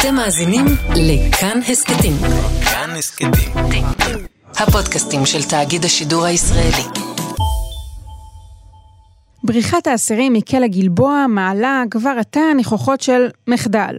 אתם 0.00 0.14
מאזינים 0.14 0.64
לכאן 0.96 1.60
הסכתים. 1.68 2.12
כאן 2.64 2.90
הסכתים. 2.98 3.30
הפודקאסטים 4.56 5.26
של 5.26 5.42
תאגיד 5.42 5.84
השידור 5.84 6.24
הישראלי. 6.24 7.00
בריחת 9.44 9.86
האסירים 9.86 10.32
מכלא 10.32 10.66
גלבוע 10.66 11.26
מעלה 11.28 11.82
כבר 11.90 12.12
עתה 12.18 12.40
ניחוחות 12.56 13.00
של 13.00 13.28
מחדל. 13.46 13.96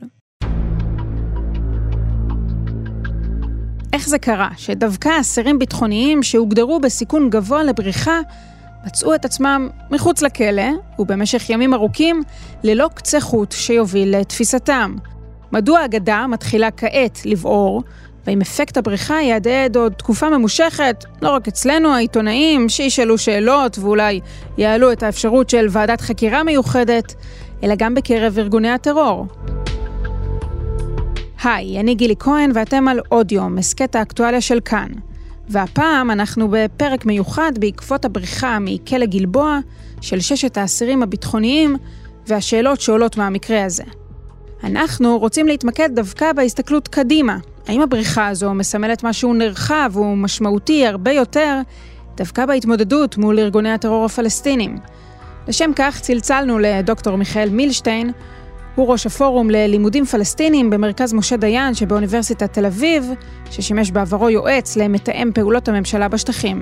איך 3.93 4.09
זה 4.09 4.19
קרה 4.19 4.49
שדווקא 4.57 5.09
אסירים 5.21 5.59
ביטחוניים 5.59 6.23
שהוגדרו 6.23 6.79
בסיכון 6.79 7.29
גבוה 7.29 7.63
לבריחה 7.63 8.19
מצאו 8.85 9.15
את 9.15 9.25
עצמם 9.25 9.69
מחוץ 9.91 10.21
לכלא, 10.21 10.69
ובמשך 10.99 11.49
ימים 11.49 11.73
ארוכים, 11.73 12.23
ללא 12.63 12.89
קצה 12.93 13.21
חוט 13.21 13.51
שיוביל 13.51 14.17
לתפיסתם. 14.17 14.95
מדוע 15.53 15.79
האגדה 15.79 16.25
מתחילה 16.27 16.71
כעת 16.71 17.25
לבעור, 17.25 17.83
ואם 18.27 18.41
אפקט 18.41 18.77
הבריחה 18.77 19.21
יהדהד 19.21 19.77
עוד 19.77 19.93
תקופה 19.93 20.29
ממושכת, 20.29 21.05
לא 21.21 21.29
רק 21.29 21.47
אצלנו 21.47 21.93
העיתונאים, 21.93 22.69
שישאלו 22.69 23.17
שאלות 23.17 23.77
ואולי 23.77 24.19
יעלו 24.57 24.91
את 24.91 25.03
האפשרות 25.03 25.49
של 25.49 25.67
ועדת 25.69 26.01
חקירה 26.01 26.43
מיוחדת, 26.43 27.15
אלא 27.63 27.75
גם 27.77 27.95
בקרב 27.95 28.39
ארגוני 28.39 28.69
הטרור. 28.69 29.27
היי, 31.43 31.79
אני 31.79 31.95
גילי 31.95 32.15
כהן 32.19 32.51
ואתם 32.53 32.87
על 32.87 32.99
עוד 33.09 33.31
יום, 33.31 33.57
הסכת 33.57 33.95
האקטואליה 33.95 34.41
של 34.41 34.59
כאן. 34.65 34.87
והפעם 35.49 36.11
אנחנו 36.11 36.47
בפרק 36.51 37.05
מיוחד 37.05 37.51
בעקבות 37.59 38.05
הבריחה 38.05 38.57
מכלא 38.61 39.05
גלבוע 39.05 39.59
של 40.01 40.19
ששת 40.19 40.57
האסירים 40.57 41.03
הביטחוניים 41.03 41.75
והשאלות 42.27 42.81
שעולות 42.81 43.17
מהמקרה 43.17 43.65
הזה. 43.65 43.83
אנחנו 44.63 45.19
רוצים 45.19 45.47
להתמקד 45.47 45.89
דווקא 45.95 46.33
בהסתכלות 46.33 46.87
קדימה. 46.87 47.37
האם 47.67 47.81
הבריחה 47.81 48.27
הזו 48.27 48.53
מסמלת 48.53 49.03
משהו 49.03 49.33
נרחב 49.33 49.91
ומשמעותי 49.95 50.87
הרבה 50.87 51.11
יותר 51.11 51.59
דווקא 52.17 52.45
בהתמודדות 52.45 53.17
מול 53.17 53.39
ארגוני 53.39 53.71
הטרור 53.71 54.05
הפלסטינים? 54.05 54.77
לשם 55.47 55.71
כך 55.75 55.99
צלצלנו 55.99 56.59
לדוקטור 56.59 57.15
מיכאל 57.15 57.49
מילשטיין, 57.49 58.11
הוא 58.75 58.87
ראש 58.87 59.05
הפורום 59.05 59.49
ללימודים 59.49 60.05
פלסטינים 60.05 60.69
במרכז 60.69 61.13
משה 61.13 61.37
דיין 61.37 61.73
שבאוניברסיטת 61.73 62.53
תל 62.53 62.65
אביב, 62.65 63.11
ששימש 63.51 63.91
בעברו 63.91 64.29
יועץ 64.29 64.77
למתאם 64.77 65.31
פעולות 65.33 65.67
הממשלה 65.67 66.07
בשטחים. 66.07 66.59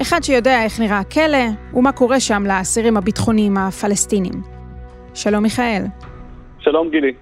אחד 0.00 0.22
שיודע 0.22 0.62
איך 0.62 0.80
נראה 0.80 0.98
הכלא 0.98 1.46
ומה 1.74 1.92
קורה 1.92 2.20
שם 2.20 2.46
לאסירים 2.46 2.96
הביטחוניים 2.96 3.56
הפלסטינים. 3.56 4.42
שלום 5.14 5.42
מיכאל. 5.42 5.82
שלום 6.58 6.90
גילי. 6.90 7.12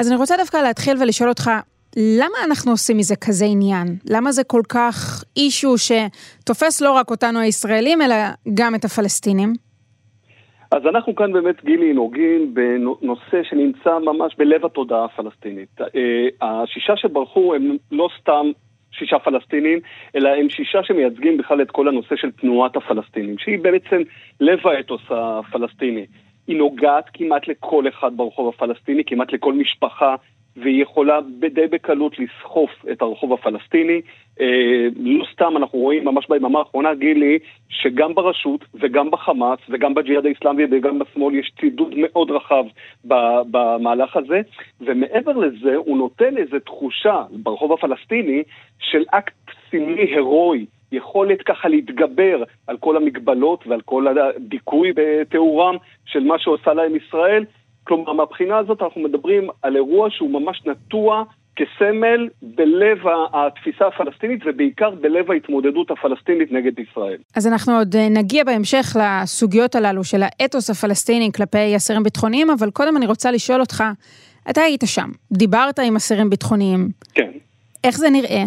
אז 0.00 0.08
אני 0.08 0.16
רוצה 0.16 0.36
דווקא 0.36 0.56
להתחיל 0.56 0.96
ולשאול 1.00 1.28
אותך, 1.28 1.50
למה 1.96 2.38
אנחנו 2.46 2.70
עושים 2.70 2.96
מזה 2.96 3.14
כזה 3.16 3.44
עניין? 3.44 3.86
למה 4.10 4.32
זה 4.32 4.44
כל 4.44 4.62
כך 4.68 5.24
אישו 5.36 5.74
שתופס 5.78 6.80
לא 6.80 6.92
רק 6.92 7.10
אותנו 7.10 7.40
הישראלים, 7.40 8.02
אלא 8.02 8.14
גם 8.54 8.74
את 8.74 8.84
הפלסטינים? 8.84 9.52
אז 10.70 10.86
אנחנו 10.86 11.14
כאן 11.14 11.32
באמת, 11.32 11.64
גילי, 11.64 11.92
נוגעים 11.92 12.54
בנושא 12.54 13.42
שנמצא 13.42 13.98
ממש 13.98 14.34
בלב 14.38 14.64
התודעה 14.64 15.04
הפלסטינית. 15.04 15.80
אה, 15.80 16.28
השישה 16.42 16.96
שברחו 16.96 17.54
הם 17.54 17.76
לא 17.90 18.08
סתם 18.20 18.46
שישה 18.92 19.18
פלסטינים, 19.18 19.78
אלא 20.16 20.28
הם 20.28 20.50
שישה 20.50 20.78
שמייצגים 20.82 21.36
בכלל 21.36 21.62
את 21.62 21.70
כל 21.70 21.88
הנושא 21.88 22.16
של 22.16 22.30
תנועת 22.30 22.76
הפלסטינים, 22.76 23.38
שהיא 23.38 23.58
בעצם 23.58 24.02
לב 24.40 24.66
האתוס 24.66 25.02
הפלסטיני. 25.10 26.06
היא 26.46 26.56
נוגעת 26.56 27.04
כמעט 27.14 27.48
לכל 27.48 27.88
אחד 27.88 28.16
ברחוב 28.16 28.48
הפלסטיני, 28.48 29.04
כמעט 29.04 29.32
לכל 29.32 29.52
משפחה, 29.52 30.14
והיא 30.56 30.82
יכולה 30.82 31.20
די 31.50 31.66
בקלות 31.66 32.16
לסחוף 32.18 32.70
את 32.92 33.02
הרחוב 33.02 33.32
הפלסטיני. 33.32 34.00
אה, 34.40 34.88
לא 34.96 35.24
סתם 35.32 35.56
אנחנו 35.56 35.78
רואים 35.78 36.04
ממש 36.04 36.26
ביממה 36.28 36.58
האחרונה, 36.58 36.94
גילי, 36.94 37.38
שגם 37.68 38.14
ברשות 38.14 38.64
וגם 38.74 39.10
בחמאס 39.10 39.58
וגם 39.68 39.94
בג'יהאד 39.94 40.26
האיסלאמי 40.26 40.62
וגם 40.70 40.98
בשמאל 40.98 41.34
יש 41.34 41.52
צידוד 41.60 41.94
מאוד 41.96 42.30
רחב 42.30 42.64
במהלך 43.50 44.16
הזה, 44.16 44.40
ומעבר 44.80 45.32
לזה 45.32 45.76
הוא 45.76 45.98
נותן 45.98 46.36
איזו 46.36 46.58
תחושה 46.58 47.22
ברחוב 47.30 47.72
הפלסטיני 47.72 48.42
של 48.78 49.04
אקט 49.10 49.34
סמלי 49.70 50.02
הירואי. 50.02 50.66
יכולת 50.94 51.42
ככה 51.42 51.68
להתגבר 51.68 52.42
על 52.66 52.76
כל 52.76 52.96
המגבלות 52.96 53.66
ועל 53.66 53.80
כל 53.80 54.06
הדיכוי 54.08 54.92
בתיאורם 54.96 55.76
של 56.04 56.20
מה 56.24 56.38
שעושה 56.38 56.72
להם 56.72 56.92
ישראל, 56.96 57.44
כלומר, 57.84 58.12
מהבחינה 58.12 58.58
הזאת 58.58 58.82
אנחנו 58.82 59.00
מדברים 59.00 59.48
על 59.62 59.76
אירוע 59.76 60.10
שהוא 60.10 60.30
ממש 60.30 60.62
נטוע 60.66 61.24
כסמל 61.56 62.28
בלב 62.42 62.98
התפיסה 63.32 63.86
הפלסטינית 63.86 64.40
ובעיקר 64.46 64.90
בלב 64.90 65.30
ההתמודדות 65.30 65.90
הפלסטינית 65.90 66.52
נגד 66.52 66.78
ישראל. 66.78 67.18
אז 67.36 67.46
אנחנו 67.46 67.78
עוד 67.78 67.96
אה, 67.96 68.08
נגיע 68.08 68.44
בהמשך 68.44 68.96
לסוגיות 69.00 69.74
הללו 69.74 70.04
של 70.04 70.22
האתוס 70.22 70.70
הפלסטיני 70.70 71.30
כלפי 71.32 71.76
אסירים 71.76 72.02
ביטחוניים, 72.02 72.50
אבל 72.50 72.70
קודם 72.70 72.96
אני 72.96 73.06
רוצה 73.06 73.30
לשאול 73.30 73.60
אותך, 73.60 73.84
אתה 74.50 74.60
היית 74.60 74.82
שם, 74.86 75.08
דיברת 75.32 75.78
עם 75.78 75.96
אסירים 75.96 76.30
ביטחוניים. 76.30 76.88
כן. 77.14 77.30
איך 77.84 77.96
זה 77.98 78.10
נראה? 78.10 78.44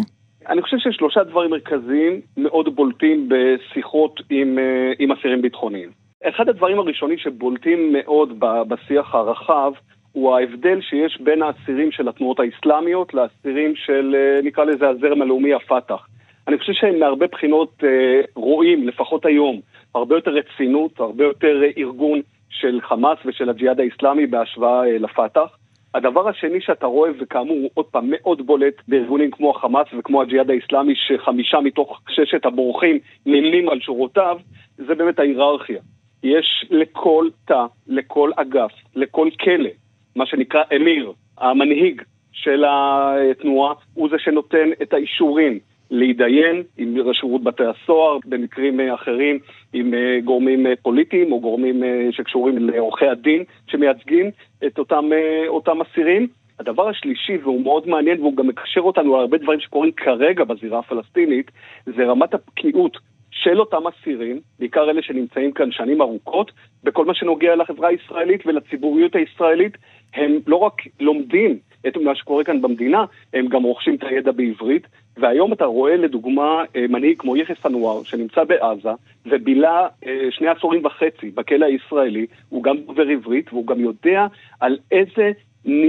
אני 0.48 0.62
חושב 0.62 0.76
ששלושה 0.78 1.24
דברים 1.24 1.50
מרכזיים 1.50 2.20
מאוד 2.36 2.76
בולטים 2.76 3.28
בשיחות 3.28 4.20
עם, 4.30 4.58
אה, 4.58 4.92
עם 4.98 5.12
אסירים 5.12 5.42
ביטחוניים. 5.42 5.90
אחד 6.24 6.48
הדברים 6.48 6.78
הראשונים 6.78 7.18
שבולטים 7.18 7.92
מאוד 7.92 8.40
בשיח 8.68 9.14
הרחב 9.14 9.72
הוא 10.12 10.36
ההבדל 10.36 10.80
שיש 10.80 11.20
בין 11.20 11.42
האסירים 11.42 11.92
של 11.92 12.08
התנועות 12.08 12.40
האסלאמיות 12.40 13.14
לאסירים 13.14 13.76
של, 13.76 14.16
אה, 14.18 14.40
נקרא 14.42 14.64
לזה, 14.64 14.88
הזרם 14.88 15.22
הלאומי 15.22 15.54
הפת"ח. 15.54 16.06
אני 16.48 16.58
חושב 16.58 16.72
שהם 16.72 16.98
מהרבה 16.98 17.26
בחינות 17.26 17.72
אה, 17.84 18.20
רואים, 18.34 18.88
לפחות 18.88 19.26
היום, 19.26 19.60
הרבה 19.94 20.14
יותר 20.14 20.30
רצינות, 20.30 21.00
הרבה 21.00 21.24
יותר 21.24 21.62
ארגון 21.78 22.20
של 22.50 22.80
חמאס 22.82 23.18
ושל 23.26 23.50
הג'יהאד 23.50 23.80
האסלאמי 23.80 24.26
בהשוואה 24.26 24.86
אה, 24.86 24.98
לפת"ח. 24.98 25.56
הדבר 25.96 26.28
השני 26.28 26.60
שאתה 26.60 26.86
רואה, 26.86 27.10
וכאמור, 27.18 27.70
עוד 27.74 27.86
פעם, 27.86 28.06
מאוד 28.10 28.46
בולט 28.46 28.74
בארגונים 28.88 29.30
כמו 29.30 29.50
החמאס 29.50 29.86
וכמו 29.98 30.22
הג'יהאד 30.22 30.50
האסלאמי, 30.50 30.94
שחמישה 30.96 31.60
מתוך 31.60 32.00
ששת 32.08 32.46
הבורחים 32.46 32.98
נמנים 33.26 33.68
על 33.68 33.80
שורותיו, 33.80 34.38
זה 34.76 34.94
באמת 34.94 35.18
ההיררכיה. 35.18 35.80
יש 36.22 36.66
לכל 36.70 37.28
תא, 37.46 37.66
לכל 37.86 38.30
אגף, 38.36 38.72
לכל 38.96 39.28
כלא, 39.40 39.70
מה 40.16 40.26
שנקרא 40.26 40.62
אמיר, 40.76 41.12
המנהיג 41.38 42.02
של 42.32 42.64
התנועה, 42.68 43.74
הוא 43.94 44.08
זה 44.10 44.16
שנותן 44.18 44.68
את 44.82 44.92
האישורים 44.92 45.58
להתדיין 45.90 46.62
עם 46.78 46.96
שירות 47.12 47.42
בתי 47.42 47.62
הסוהר, 47.64 48.18
במקרים 48.24 48.80
אחרים 48.80 49.38
עם 49.72 49.94
אה, 49.94 50.20
גורמים 50.24 50.66
אה, 50.66 50.72
פוליטיים 50.82 51.32
או 51.32 51.40
גורמים 51.40 51.84
אה, 51.84 52.08
שקשורים 52.10 52.58
לעורכי 52.58 53.06
הדין 53.06 53.44
שמייצגים 53.66 54.30
את 54.66 54.78
אותם, 54.78 55.10
אותם 55.48 55.80
אסירים. 55.80 56.26
הדבר 56.60 56.88
השלישי, 56.88 57.36
והוא 57.42 57.62
מאוד 57.62 57.88
מעניין 57.88 58.20
והוא 58.20 58.36
גם 58.36 58.46
מקשר 58.46 58.80
אותנו 58.80 59.16
להרבה 59.16 59.38
דברים 59.38 59.60
שקורים 59.60 59.92
כרגע 59.92 60.44
בזירה 60.44 60.78
הפלסטינית, 60.78 61.50
זה 61.86 62.04
רמת 62.04 62.34
הבקיאות 62.34 62.98
של 63.30 63.60
אותם 63.60 63.82
אסירים, 63.86 64.40
בעיקר 64.58 64.90
אלה 64.90 65.02
שנמצאים 65.02 65.52
כאן 65.52 65.72
שנים 65.72 66.02
ארוכות, 66.02 66.52
בכל 66.84 67.04
מה 67.04 67.14
שנוגע 67.14 67.56
לחברה 67.56 67.88
הישראלית 67.88 68.46
ולציבוריות 68.46 69.16
הישראלית, 69.16 69.76
הם 70.14 70.38
לא 70.46 70.56
רק 70.56 70.82
לומדים 71.00 71.58
את 71.86 71.96
מה 71.96 72.14
שקורה 72.14 72.44
כאן 72.44 72.62
במדינה, 72.62 73.04
הם 73.34 73.46
גם 73.46 73.62
רוכשים 73.62 73.94
את 73.94 74.02
הידע 74.02 74.32
בעברית. 74.32 74.86
והיום 75.16 75.52
אתה 75.52 75.64
רואה 75.64 75.96
לדוגמה 75.96 76.62
אה, 76.76 76.84
מנהיג 76.88 77.18
כמו 77.18 77.36
יחיא 77.36 77.54
סנואר, 77.62 78.02
שנמצא 78.04 78.44
בעזה, 78.44 78.90
ובילה 79.26 79.86
אה, 80.06 80.28
שני 80.30 80.48
עשורים 80.48 80.84
וחצי 80.84 81.30
בכלא 81.34 81.66
הישראלי, 81.66 82.26
הוא 82.48 82.62
גם 82.62 82.76
דובר 82.76 83.08
עברית, 83.08 83.52
והוא 83.52 83.66
גם 83.66 83.80
יודע 83.80 84.26
על 84.60 84.78
איזה, 84.92 85.30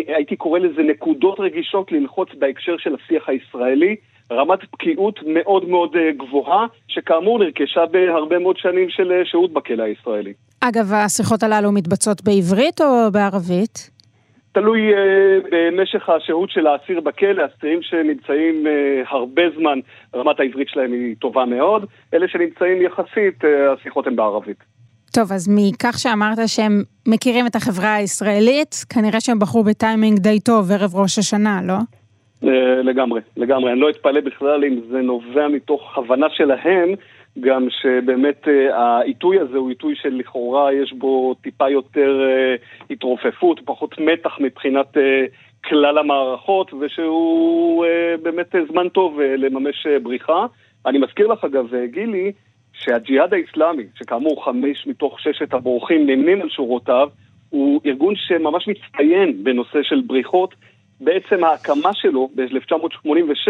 הייתי 0.07 0.35
קורא 0.35 0.59
לזה 0.59 0.83
נקודות 0.83 1.39
רגישות 1.39 1.91
ללחוץ 1.91 2.29
בהקשר 2.39 2.77
של 2.77 2.95
השיח 2.95 3.29
הישראלי. 3.29 3.95
רמת 4.31 4.59
בקיאות 4.73 5.19
מאוד 5.25 5.69
מאוד 5.69 5.95
אה, 5.95 6.12
גבוהה, 6.12 6.65
שכאמור 6.88 7.39
נרכשה 7.39 7.85
בהרבה 7.85 8.39
מאוד 8.39 8.57
שנים 8.57 8.89
של 8.89 9.12
שהות 9.23 9.53
בכלא 9.53 9.83
הישראלי. 9.83 10.33
אגב, 10.59 10.94
השיחות 10.94 11.44
הללו 11.44 11.71
מתבצעות 11.71 12.21
בעברית 12.23 12.81
או 12.81 13.12
בערבית? 13.12 13.96
תלוי 14.51 14.81
uh, 14.91 14.97
במשך 15.51 16.09
השהות 16.09 16.49
של 16.49 16.67
האסיר 16.67 16.99
בכלא, 16.99 17.44
אסירים 17.45 17.81
שנמצאים 17.81 18.65
uh, 18.65 19.07
הרבה 19.09 19.41
זמן, 19.57 19.79
רמת 20.15 20.39
העברית 20.39 20.69
שלהם 20.69 20.91
היא 20.91 21.15
טובה 21.19 21.45
מאוד, 21.45 21.85
אלה 22.13 22.27
שנמצאים 22.27 22.81
יחסית, 22.81 23.44
uh, 23.44 23.47
השיחות 23.73 24.07
הן 24.07 24.15
בערבית. 24.15 24.63
טוב, 25.11 25.31
אז 25.31 25.49
מכך 25.55 25.95
שאמרת 25.97 26.38
שהם 26.47 26.83
מכירים 27.07 27.47
את 27.47 27.55
החברה 27.55 27.95
הישראלית, 27.95 28.75
כנראה 28.89 29.21
שהם 29.21 29.39
בחרו 29.39 29.63
בטיימינג 29.63 30.19
די 30.19 30.39
טוב 30.39 30.71
ערב 30.71 30.95
ראש 30.95 31.19
השנה, 31.19 31.61
לא? 31.63 31.77
לגמרי, 32.84 33.22
לגמרי. 33.38 33.72
אני 33.72 33.80
לא 33.80 33.89
אתפלא 33.89 34.22
בכלל 34.22 34.66
אם 34.66 34.80
זה 34.89 35.01
נובע 35.01 35.48
מתוך 35.48 35.98
הבנה 35.98 36.30
שלהם 36.30 36.94
גם 37.39 37.68
שבאמת 37.69 38.48
העיתוי 38.74 39.39
הזה 39.39 39.57
הוא 39.57 39.69
עיתוי 39.69 39.95
שלכאורה 39.95 40.74
יש 40.74 40.94
בו 40.94 41.36
טיפה 41.42 41.69
יותר 41.69 42.22
התרופפות, 42.89 43.60
פחות 43.66 44.00
מתח 44.00 44.38
מבחינת 44.39 44.98
כלל 45.66 45.98
המערכות, 45.98 46.74
ושהוא 46.74 47.86
באמת 48.22 48.56
זמן 48.72 48.89
טוב 48.89 49.19
לממש 49.22 49.88
בריחה. 50.04 50.45
אני 50.86 50.98
מזכיר 50.98 51.28
לך 51.28 51.44
אגב, 51.44 51.75
גילי, 51.86 52.31
שהג'יהאד 52.74 53.34
האיסלאמי, 53.34 53.84
שכאמור 53.95 54.45
חמש 54.45 54.88
מתוך 54.88 55.19
ששת 55.19 55.54
הבורחים 55.54 56.07
נמנים 56.07 56.42
על 56.42 56.50
שורותיו, 56.50 57.10
הוא 57.50 57.81
ארגון 57.86 58.13
שממש 58.16 58.68
מצטיין 58.68 59.44
בנושא 59.44 59.84
של 59.84 60.01
בריחות. 60.07 60.56
בעצם 61.01 61.44
ההקמה 61.44 61.94
שלו 61.94 62.29
ב-1986 62.35 63.49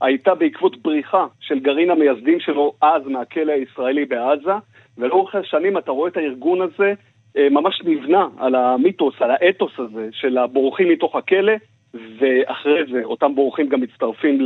הייתה 0.00 0.34
בעקבות 0.34 0.82
בריחה 0.82 1.26
של 1.40 1.58
גרעין 1.58 1.90
המייסדים 1.90 2.40
שלו 2.40 2.72
אז 2.82 3.06
מהכלא 3.06 3.52
הישראלי 3.52 4.04
בעזה, 4.04 4.52
ולאורך 4.98 5.34
השנים 5.34 5.78
אתה 5.78 5.90
רואה 5.90 6.08
את 6.08 6.16
הארגון 6.16 6.62
הזה 6.62 6.94
אה, 7.36 7.48
ממש 7.50 7.82
נבנה 7.84 8.28
על 8.38 8.54
המיתוס, 8.54 9.14
על 9.20 9.30
האתוס 9.30 9.72
הזה 9.78 10.08
של 10.12 10.38
הבורחים 10.38 10.88
מתוך 10.88 11.16
הכלא, 11.16 11.52
ואחרי 11.94 12.80
זה 12.92 13.00
אותם 13.04 13.34
בורחים 13.34 13.68
גם 13.68 13.80
מצטרפים 13.80 14.38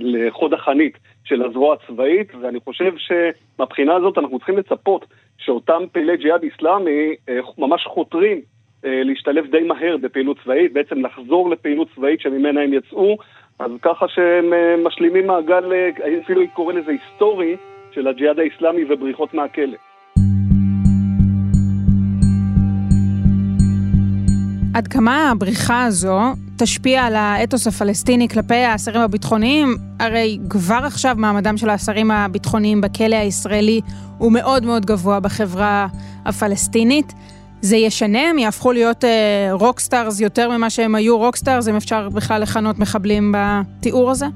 לחוד 0.00 0.54
החנית 0.54 0.98
של 1.24 1.42
הזרוע 1.42 1.74
הצבאית, 1.74 2.32
ואני 2.40 2.60
חושב 2.60 2.92
שמבחינה 2.96 3.94
הזאת 3.94 4.18
אנחנו 4.18 4.38
צריכים 4.38 4.58
לצפות 4.58 5.04
שאותם 5.38 5.82
פעילי 5.92 6.16
ג'יהאד 6.16 6.42
איסלאמי 6.42 7.14
אה, 7.28 7.38
ממש 7.58 7.84
חותרים 7.86 8.40
להשתלב 8.84 9.46
די 9.50 9.60
מהר 9.60 9.96
בפעילות 9.96 10.36
צבאית, 10.44 10.72
בעצם 10.72 11.06
לחזור 11.06 11.50
לפעילות 11.50 11.88
צבאית 11.94 12.20
שממנה 12.20 12.60
הם 12.60 12.72
יצאו, 12.72 13.16
אז 13.58 13.70
ככה 13.82 14.08
שהם 14.08 14.52
אה, 14.52 14.76
משלימים 14.84 15.26
מעגל, 15.26 15.72
אפילו 16.24 16.42
קורא 16.54 16.72
לזה 16.72 16.90
היסטורי, 16.90 17.56
של 17.92 18.08
הג'יהאד 18.08 18.38
האיסלאמי 18.38 18.84
ובריחות 18.88 19.34
מהכלא. 19.34 19.76
עד 24.74 24.88
כמה 24.88 25.30
הבריחה 25.30 25.84
הזו 25.84 26.18
תשפיע 26.58 27.04
על 27.04 27.14
האתוס 27.16 27.66
הפלסטיני 27.66 28.28
כלפי 28.28 28.54
האסירים 28.54 29.00
הביטחוניים? 29.00 29.68
הרי 30.00 30.38
כבר 30.50 30.80
עכשיו 30.84 31.14
מעמדם 31.18 31.56
של 31.56 31.68
האסירים 31.68 32.10
הביטחוניים 32.10 32.80
בכלא 32.80 33.16
הישראלי 33.16 33.80
הוא 34.18 34.32
מאוד 34.32 34.64
מאוד 34.64 34.86
גבוה 34.86 35.20
בחברה 35.20 35.86
הפלסטינית. 36.24 37.12
זה 37.60 37.76
ישנה? 37.76 38.30
הם 38.30 38.38
יהפכו 38.38 38.72
להיות 38.72 39.04
אה, 39.04 39.48
rockstars 39.52 40.20
יותר 40.20 40.50
ממה 40.50 40.70
שהם 40.70 40.94
היו 40.94 41.18
rockstars, 41.18 41.68
אם 41.68 41.76
אפשר 41.76 42.08
בכלל 42.08 42.42
לכנות 42.42 42.78
מחבלים 42.78 43.34
בתיאור 43.36 44.10
הזה? 44.10 44.26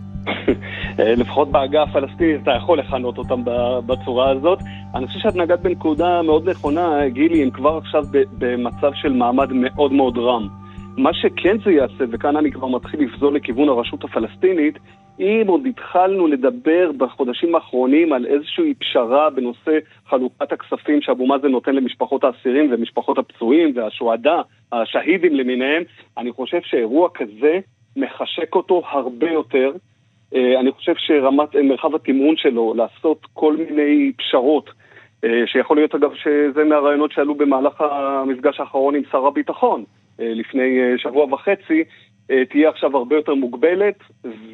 אה, 0.99 1.15
לפחות 1.15 1.53
בעגה 1.53 1.83
הפלסטינית 1.83 2.43
אתה 2.43 2.51
יכול 2.51 2.79
לכנות 2.79 3.19
אותם 3.19 3.43
בצורה 3.87 4.31
הזאת. 4.31 4.59
אני 4.95 5.07
חושב 5.07 5.19
שאת 5.19 5.37
נגעת 5.37 5.61
בנקודה 5.61 6.23
מאוד 6.23 6.49
נכונה, 6.49 7.09
גילי, 7.09 7.43
הם 7.43 7.51
כבר 7.51 7.77
עכשיו 7.77 8.05
במצב 8.39 8.91
של 8.95 9.13
מעמד 9.13 9.53
מאוד 9.53 9.93
מאוד 9.93 10.19
רם. 10.19 10.49
מה 10.97 11.11
שכן 11.15 11.57
זה 11.65 11.71
יעשה, 11.71 12.05
וכאן 12.13 12.37
אני 12.37 12.53
כבר 12.53 12.69
מתחיל 12.69 13.01
לפזול 13.01 13.37
לכיוון 13.37 13.69
הרשות 13.69 14.05
הפלסטינית, 14.05 14.79
אם 15.21 15.45
עוד 15.47 15.67
התחלנו 15.67 16.27
לדבר 16.27 16.93
בחודשים 16.97 17.55
האחרונים 17.55 18.13
על 18.13 18.27
איזושהי 18.27 18.75
פשרה 18.75 19.31
בנושא 19.31 19.79
חלוקת 20.07 20.53
הכספים 20.53 21.03
שאבו 21.03 21.27
מאזן 21.27 21.49
נותן 21.49 21.75
למשפחות 21.75 22.25
האסירים 22.25 22.69
ומשפחות 22.71 23.19
הפצועים 23.19 23.73
והשועדה, 23.75 24.43
השהידים 24.73 25.35
למיניהם, 25.35 25.83
אני 26.19 26.33
חושב 26.33 26.61
שאירוע 26.65 27.09
כזה 27.15 27.59
מחשק 27.97 28.55
אותו 28.55 28.83
הרבה 28.91 29.31
יותר. 29.31 29.73
אה, 30.35 30.61
אני 30.61 30.73
חושב 30.73 30.93
שרמת 30.97 31.57
מרחב 31.57 31.95
התמרון 31.95 32.37
שלו 32.37 32.75
לעשות 32.77 33.27
כל 33.33 33.57
מיני 33.57 34.13
פשרות, 34.19 34.71
אה, 35.25 35.43
שיכול 35.47 35.77
להיות 35.77 35.95
אגב 35.95 36.11
שזה 36.15 36.65
מהרעיונות 36.65 37.13
שעלו 37.13 37.35
במהלך 37.35 37.81
המפגש 37.81 38.61
האחרון 38.61 38.95
עם 38.95 39.03
שר 39.11 39.27
הביטחון 39.27 39.85
אה, 40.21 40.33
לפני 40.35 40.79
שבוע 40.97 41.25
וחצי, 41.35 41.85
תהיה 42.27 42.69
עכשיו 42.69 42.97
הרבה 42.97 43.17
יותר 43.17 43.35
מוגבלת, 43.35 43.99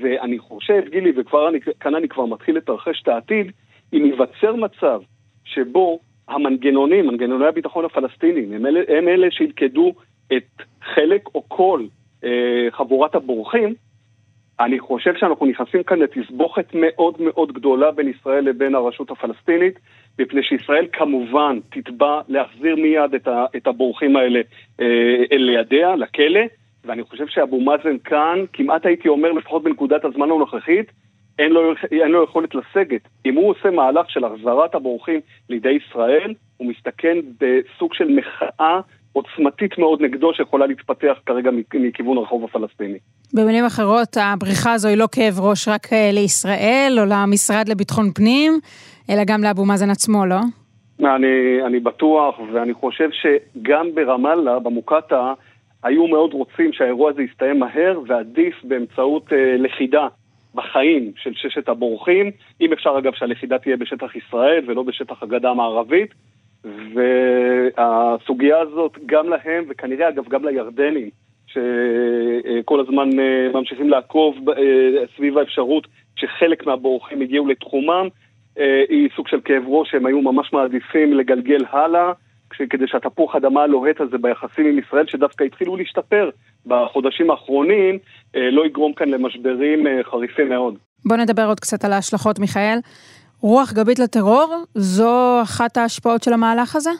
ואני 0.01 0.39
חושב, 0.39 0.83
גילי, 0.91 1.13
וכאן 1.17 1.95
אני 1.95 2.09
כבר 2.09 2.27
מתחיל 2.27 2.57
לתרחש 2.57 3.03
את 3.03 3.09
העתיד, 3.09 3.53
אם 3.93 4.05
ייווצר 4.07 4.57
מצב 4.57 5.01
שבו 5.45 6.01
המנגנונים, 6.29 7.07
מנגנוני 7.07 7.47
הביטחון 7.47 7.85
הפלסטינים, 7.85 8.53
הם 8.53 8.67
אלה, 8.67 8.81
הם 8.89 9.09
אלה 9.09 9.31
שילכדו 9.31 9.93
את 10.37 10.63
חלק 10.83 11.23
או 11.35 11.45
כל 11.49 11.85
אה, 12.25 12.69
חבורת 12.71 13.15
הבורחים, 13.15 13.75
אני 14.61 14.79
חושב 14.79 15.15
שאנחנו 15.17 15.47
נכנסים 15.47 15.83
כאן 15.83 15.99
לתסבוכת 15.99 16.67
מאוד 16.75 17.15
מאוד 17.21 17.53
גדולה 17.53 17.91
בין 17.91 18.09
ישראל 18.09 18.45
לבין 18.45 18.75
הרשות 18.75 19.11
הפלסטינית, 19.11 19.79
מפני 20.19 20.43
שישראל 20.43 20.87
כמובן 20.93 21.59
תתבע 21.71 22.21
להחזיר 22.29 22.77
מיד 22.77 23.15
את, 23.15 23.29
ה, 23.29 23.45
את 23.57 23.67
הבורחים 23.67 24.17
האלה 24.17 24.41
אה, 24.81 25.25
אל 25.33 25.43
לידיה, 25.43 25.97
לכלא, 25.97 26.41
ואני 26.85 27.03
חושב 27.03 27.27
שאבו 27.27 27.61
מאזן 27.61 27.99
כאן, 28.05 28.45
כמעט 28.53 28.87
הייתי 28.87 29.09
אומר, 29.09 29.33
לפחות 29.33 29.63
בנקודת 29.63 30.05
הזמן 30.05 30.31
הנוכחית, 30.31 30.87
אין 31.39 31.53
לו, 31.53 31.73
אין 32.03 32.11
לו 32.11 32.25
יכולת 32.25 32.55
לסגת. 32.55 33.01
אם 33.27 33.35
הוא 33.35 33.51
עושה 33.51 33.71
מהלך 33.71 34.11
של 34.11 34.25
החזרת 34.25 34.75
הבורחים 34.75 35.21
לידי 35.49 35.71
ישראל, 35.73 36.35
הוא 36.57 36.69
מסתכן 36.69 37.17
בסוג 37.41 37.95
של 37.95 38.09
מחאה 38.17 38.81
עוצמתית 39.13 39.79
מאוד 39.79 40.03
נגדו 40.03 40.35
שיכולה 40.35 40.67
להתפתח 40.67 41.19
כרגע 41.27 41.51
מכיוון 41.75 42.19
הרחוב 42.19 42.45
הפלסטיני. 42.45 42.99
במילים 43.35 43.65
אחרות, 43.65 44.17
הבריחה 44.21 44.73
הזו 44.73 44.89
היא 44.89 44.97
לא 44.97 45.07
כאב 45.13 45.41
ראש 45.41 45.69
רק 45.69 45.93
אה, 45.93 46.11
לישראל 46.13 46.97
או 46.99 47.05
למשרד 47.05 47.69
לביטחון 47.69 48.11
פנים, 48.15 48.53
אלא 49.11 49.23
גם 49.27 49.43
לאבו 49.43 49.65
מאזן 49.65 49.91
עצמו, 49.91 50.27
לא? 50.27 50.41
אני, 51.01 51.63
אני 51.67 51.81
בטוח, 51.81 52.41
ואני 52.53 52.75
חושב 52.75 53.09
שגם 53.13 53.87
ברמאללה, 53.95 54.59
במוקטעה, 54.59 55.35
היו 55.83 56.07
מאוד 56.07 56.33
רוצים 56.33 56.73
שהאירוע 56.73 57.11
הזה 57.11 57.23
יסתיים 57.23 57.59
מהר, 57.59 58.01
ועדיף 58.07 58.65
באמצעות 58.65 59.33
אה, 59.33 59.57
לכידה 59.59 60.07
בחיים 60.55 61.13
של 61.17 61.33
ששת 61.35 61.69
הבורחים, 61.69 62.31
אם 62.61 62.73
אפשר 62.73 62.95
אגב 62.99 63.13
שהלכידה 63.15 63.59
תהיה 63.59 63.77
בשטח 63.77 64.17
ישראל 64.17 64.65
ולא 64.67 64.83
בשטח 64.83 65.23
הגדה 65.23 65.51
המערבית, 65.51 66.15
והסוגיה 66.65 68.61
הזאת 68.61 68.99
גם 69.07 69.29
להם, 69.29 69.65
וכנראה 69.69 70.09
אגב 70.09 70.29
גם 70.29 70.45
לירדנים, 70.45 71.11
שכל 71.47 72.81
הזמן 72.81 73.21
אה, 73.21 73.49
ממשיכים 73.55 73.91
לעקוב 73.91 74.51
אה, 74.51 74.55
סביב 75.17 75.39
האפשרות 75.39 75.87
שחלק 76.17 76.67
מהבורחים 76.67 77.21
הגיעו 77.21 77.47
לתחומם, 77.47 78.09
אה, 78.59 78.85
היא 78.89 79.09
סוג 79.17 79.29
של 79.29 79.41
כאב 79.41 79.63
ראש 79.67 79.91
שהם 79.91 80.07
היו 80.07 80.23
ממש 80.23 80.53
מעדיפים 80.53 81.15
לגלגל 81.15 81.65
הלאה, 81.71 82.13
כדי 82.71 82.87
שהתפוח 82.87 83.37
אדמה 83.37 83.63
הלוהט 83.63 84.01
הזה 84.01 84.19
ביחסים 84.19 84.67
עם 84.67 84.79
ישראל, 84.79 85.07
שדווקא 85.07 85.45
התחילו 85.45 85.77
להשתפר 85.77 86.31
בחודשים 86.67 87.31
האחרונים, 87.31 87.99
לא 88.35 88.67
יגרום 88.67 88.93
כאן 88.93 89.09
למשברים 89.09 89.87
חריפים 90.03 90.49
מאוד. 90.49 90.75
בוא 91.05 91.17
נדבר 91.17 91.47
עוד 91.47 91.61
קצת 91.61 91.85
על 91.85 91.93
ההשלכות, 91.93 92.39
מיכאל. 92.39 92.79
רוח 93.41 93.73
גבית 93.73 93.99
לטרור, 93.99 94.55
זו 94.75 95.43
אחת 95.43 95.77
ההשפעות 95.77 96.23
של 96.23 96.33
המהלך 96.33 96.77
הזה? 96.77 96.91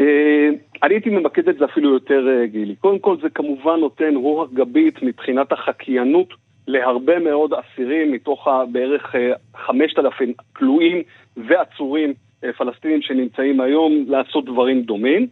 אה, 0.00 0.48
אני 0.82 0.94
הייתי 0.94 1.10
ממקד 1.10 1.48
את 1.48 1.58
זה 1.58 1.64
אפילו 1.64 1.94
יותר, 1.94 2.28
אה, 2.28 2.46
גילי. 2.46 2.76
קודם 2.76 2.98
כל 2.98 3.16
זה 3.22 3.28
כמובן 3.30 3.80
נותן 3.80 4.14
רוח 4.16 4.50
גבית 4.52 5.02
מבחינת 5.02 5.52
החקיינות 5.52 6.28
להרבה 6.66 7.18
מאוד 7.18 7.52
אסירים 7.52 8.12
מתוך 8.12 8.48
בערך 8.72 9.14
5,000 9.56 10.28
אה, 10.28 10.34
כלואים 10.52 11.02
ועצורים 11.36 12.14
פלסטינים 12.58 13.02
שנמצאים 13.02 13.60
היום 13.60 14.04
לעשות 14.08 14.44
דברים 14.44 14.82
דומים. 14.82 15.26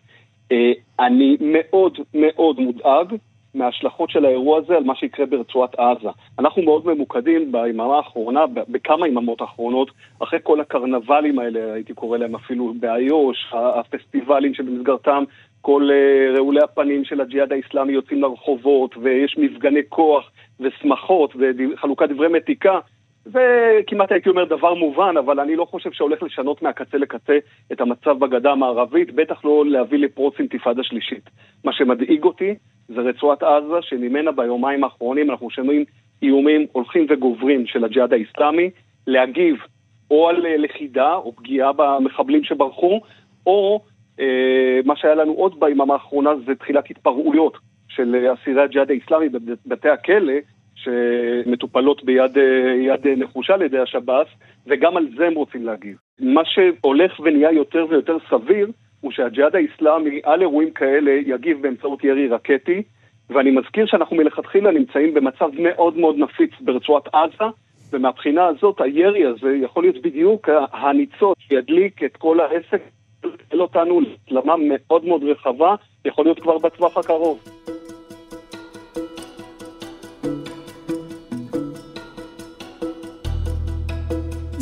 אני 1.01 1.37
מאוד 1.41 1.99
מאוד 2.15 2.61
מודאג 2.61 3.15
מההשלכות 3.55 4.11
של 4.11 4.25
האירוע 4.25 4.59
הזה 4.59 4.77
על 4.77 4.85
מה 4.85 4.95
שיקרה 4.95 5.27
ברצועת 5.27 5.75
עזה. 5.75 6.09
אנחנו 6.39 6.63
מאוד 6.63 6.87
ממוקדים 6.87 7.53
ביממה 7.53 7.97
האחרונה, 7.97 8.47
בכמה 8.47 9.09
יממות 9.09 9.41
האחרונות, 9.41 9.91
אחרי 10.23 10.39
כל 10.43 10.61
הקרנבלים 10.61 11.39
האלה, 11.39 11.73
הייתי 11.73 11.95
קורא 11.95 12.19
להם 12.19 12.35
אפילו 12.35 12.75
באיו"ש, 12.81 13.53
הפסטיבלים 13.53 14.55
שבמסגרתם 14.55 15.25
כל 15.61 15.89
uh, 15.91 16.39
רעולי 16.39 16.61
הפנים 16.61 17.05
של 17.05 17.21
הג'יהאד 17.21 17.53
האיסלאמי 17.53 17.93
יוצאים 17.93 18.23
לרחובות, 18.23 18.97
ויש 18.97 19.39
מפגני 19.39 19.81
כוח 19.89 20.31
ושמחות 20.61 21.35
וחלוקת 21.39 22.09
דברי 22.09 22.29
מתיקה. 22.29 22.79
זה 23.25 23.73
כמעט 23.87 24.13
הייתי 24.13 24.29
אומר 24.29 24.45
דבר 24.45 24.75
מובן, 24.75 25.15
אבל 25.19 25.41
אני 25.41 25.57
לא 25.57 25.65
חושב 25.65 25.93
שהולך 25.93 26.23
לשנות 26.23 26.63
מהקצה 26.63 26.99
לקצה 26.99 27.39
את 27.73 27.81
המצב 27.81 28.19
בגדה 28.19 28.53
המערבית, 28.53 29.15
בטח 29.15 29.45
לא 29.45 29.65
להביא 29.67 29.99
לפרוץ 29.99 30.35
אינתיפאדה 30.39 30.83
שלישית. 30.83 31.31
מה 31.65 31.73
שמדאיג 31.73 32.25
אותי 32.25 32.55
זה 32.89 33.01
רצועת 33.01 33.43
עזה, 33.43 33.83
שממנה 33.83 34.33
ביומיים 34.33 34.85
האחרונים 34.85 35.31
אנחנו 35.31 35.51
שומעים 35.51 35.85
איומים 36.23 36.67
הולכים 36.73 37.07
וגוברים 37.09 37.67
של 37.67 37.85
הג'יהאד 37.85 38.13
האיסלאמי, 38.13 38.71
להגיב 39.07 39.57
או 40.11 40.29
על 40.29 40.47
אה, 40.47 40.57
לכידה 40.57 41.15
או 41.15 41.37
פגיעה 41.37 41.73
במחבלים 41.73 42.45
שברחו, 42.45 43.01
או 43.47 43.81
אה, 44.21 44.81
מה 44.85 44.97
שהיה 44.97 45.15
לנו 45.15 45.33
עוד 45.33 45.61
ביממה 45.61 45.95
האחרונה 45.95 46.31
זה 46.47 46.55
תחילת 46.55 46.91
התפרעויות 46.91 47.59
של 47.89 48.15
אה, 48.15 48.33
אסירי 48.33 48.63
הג'יהאד 48.63 48.91
האיסלאמי 48.91 49.29
בבתי 49.29 49.89
הכלא, 49.89 50.33
שמטופלות 50.85 52.05
ביד 52.05 52.37
יד 52.81 53.09
נחושה 53.17 53.55
על 53.55 53.63
ידי 53.63 53.79
השב"ס, 53.79 54.27
וגם 54.67 54.97
על 54.97 55.07
זה 55.17 55.27
הם 55.27 55.35
רוצים 55.35 55.65
להגיב. 55.65 55.97
מה 56.21 56.43
שהולך 56.45 57.21
ונהיה 57.21 57.53
יותר 57.53 57.87
ויותר 57.89 58.17
סביר, 58.31 58.71
הוא 59.01 59.13
שהג'יהאד 59.13 59.57
האיסלאמי 59.57 60.21
על 60.25 60.41
אירועים 60.41 60.71
כאלה 60.71 61.11
יגיב 61.11 61.63
באמצעות 61.63 62.05
ירי 62.05 62.29
רקטי, 62.29 62.83
ואני 63.31 63.51
מזכיר 63.51 63.87
שאנחנו 63.87 64.17
מלכתחילה 64.17 64.71
נמצאים 64.71 65.15
במצב 65.15 65.49
מאוד 65.59 65.97
מאוד 65.97 66.19
נפיץ 66.19 66.51
ברצועת 66.61 67.15
עזה, 67.15 67.45
ומהבחינה 67.93 68.47
הזאת 68.47 68.81
הירי 68.81 69.27
הזה 69.27 69.57
יכול 69.63 69.83
להיות 69.83 70.03
בדיוק 70.03 70.49
הניצוץ 70.73 71.39
שידליק 71.39 72.05
את 72.05 72.17
כל 72.17 72.41
העסק, 72.41 72.83
יבטל 73.25 73.61
אותנו 73.61 74.01
להסלמה 74.01 74.55
מאוד 74.59 75.05
מאוד 75.05 75.25
רחבה, 75.25 75.75
יכול 76.05 76.25
להיות 76.25 76.41
כבר 76.41 76.59
בטווח 76.59 76.99
הקרוב. 76.99 77.45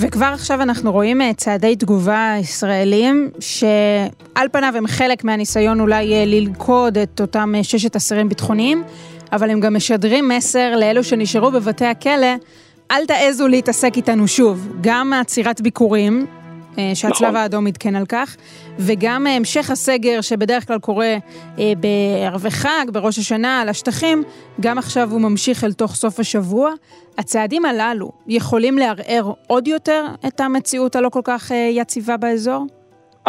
וכבר 0.08 0.30
עכשיו 0.34 0.62
אנחנו 0.62 0.92
רואים 0.92 1.22
אה, 1.22 1.30
צעדי 1.36 1.76
תגובה 1.76 2.34
ישראלים, 2.40 3.30
שעל 3.40 4.48
פניו 4.52 4.72
הם 4.76 4.86
חלק 4.86 5.24
מהניסיון 5.24 5.80
אולי 5.80 6.14
אה, 6.14 6.24
ללכוד 6.26 6.98
את 6.98 7.20
אותם 7.20 7.54
אה, 7.56 7.64
ששת 7.64 7.96
אסירים 7.96 8.28
ביטחוניים, 8.28 8.82
אבל 9.32 9.50
הם 9.50 9.60
גם 9.60 9.76
משדרים 9.76 10.28
מסר 10.28 10.76
לאלו 10.76 11.04
שנשארו 11.04 11.50
בבתי 11.50 11.84
הכלא, 11.84 12.26
אל 12.90 13.06
תעזו 13.06 13.48
להתעסק 13.48 13.92
איתנו 13.96 14.28
שוב. 14.28 14.68
גם 14.80 15.12
עצירת 15.12 15.60
ביקורים, 15.60 16.26
שהצלב 16.94 17.28
נכון. 17.28 17.36
האדום 17.36 17.66
עדכן 17.66 17.96
על 17.96 18.06
כך, 18.06 18.36
וגם 18.78 19.26
המשך 19.26 19.70
הסגר 19.70 20.20
שבדרך 20.20 20.66
כלל 20.66 20.78
קורה 20.78 21.16
בערבי 21.56 22.50
חג, 22.50 22.86
בראש 22.92 23.18
השנה, 23.18 23.60
על 23.60 23.68
השטחים, 23.68 24.22
גם 24.60 24.78
עכשיו 24.78 25.10
הוא 25.10 25.20
ממשיך 25.20 25.64
אל 25.64 25.72
תוך 25.72 25.94
סוף 25.94 26.20
השבוע. 26.20 26.72
הצעדים 27.18 27.64
הללו 27.64 28.12
יכולים 28.26 28.78
לערער 28.78 29.32
עוד 29.46 29.68
יותר 29.68 30.06
את 30.26 30.40
המציאות 30.40 30.96
הלא 30.96 31.08
כל 31.08 31.20
כך 31.24 31.52
אה, 31.52 31.70
יציבה 31.72 32.16
באזור? 32.16 32.66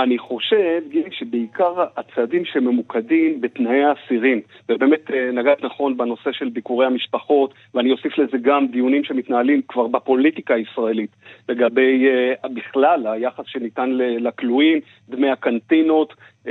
אני 0.03 0.18
חושב, 0.18 0.82
גילי, 0.89 1.12
שבעיקר 1.12 1.86
הצעדים 1.98 2.46
שממוקדים 2.46 3.41
בתנאי 3.41 3.84
האסירים, 3.84 4.41
ובאמת 4.70 5.12
אה, 5.12 5.32
נגעת 5.32 5.63
נכון 5.63 5.98
בנושא 5.98 6.32
של 6.32 6.50
ביקורי 6.50 6.86
המשפחות, 6.86 7.53
ואני 7.74 7.91
אוסיף 7.91 8.18
לזה 8.18 8.38
גם 8.41 8.68
דיונים 8.68 9.03
שמתנהלים 9.03 9.62
כבר 9.68 9.88
בפוליטיקה 9.88 10.53
הישראלית, 10.53 11.10
לגבי 11.50 12.06
uh, 12.08 12.48
בכלל 12.48 13.08
היחס 13.08 13.44
שניתן 13.48 13.89
לכלואים, 14.00 14.79
דמי 15.10 15.29
הקנטינות, 15.29 16.13
uh, 16.46 16.50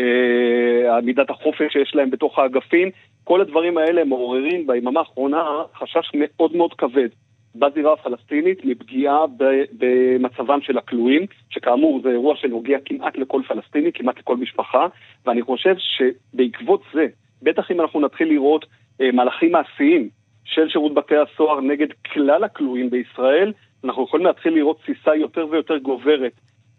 מידת 1.02 1.31
החופש 1.31 1.73
שיש 1.73 1.95
להם 1.95 2.11
בתוך 2.11 2.38
האגפים, 2.38 2.90
כל 3.25 3.40
הדברים 3.40 3.78
האלה 3.78 4.05
מעוררים 4.05 4.67
ביממה 4.67 5.00
האחרונה 5.00 5.45
חשש 5.75 6.11
מאוד 6.14 6.57
מאוד 6.57 6.75
כבד. 6.75 7.09
בזירה 7.55 7.93
הפלסטינית 7.93 8.64
מפגיעה 8.64 9.25
במצבם 9.73 10.61
של 10.61 10.78
הכלואים, 10.78 11.26
שכאמור 11.50 12.00
זה 12.02 12.09
אירוע 12.09 12.37
שנוגע 12.37 12.78
כמעט 12.85 13.17
לכל 13.19 13.43
פלסטיני, 13.49 13.93
כמעט 13.93 14.19
לכל 14.19 14.37
משפחה, 14.37 14.87
ואני 15.26 15.43
חושב 15.43 15.75
שבעקבות 15.78 16.83
זה, 16.95 17.07
בטח 17.43 17.71
אם 17.71 17.81
אנחנו 17.81 18.00
נתחיל 18.00 18.28
לראות 18.28 18.67
אה, 19.00 19.12
מהלכים 19.12 19.52
מעשיים 19.52 20.09
של 20.45 20.69
שירות 20.69 20.95
בתי 20.95 21.14
הסוהר 21.17 21.61
נגד 21.61 21.87
כלל 22.12 22.45
הכלואים 22.45 22.90
בישראל, 22.90 23.52
אנחנו 23.85 24.05
יכולים 24.05 24.26
להתחיל 24.26 24.55
לראות 24.55 24.81
תסיסה 24.81 25.14
יותר 25.17 25.47
ויותר 25.50 25.78
גוברת, 25.78 26.33